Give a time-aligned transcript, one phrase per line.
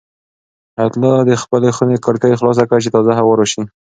[0.77, 3.61] حیات الله د خپلې خونې کړکۍ خلاصه کړه چې تازه هوا راشي.